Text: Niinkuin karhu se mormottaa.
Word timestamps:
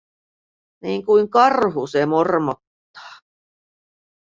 Niinkuin 0.81 1.29
karhu 1.29 1.87
se 1.87 2.05
mormottaa. 2.05 3.15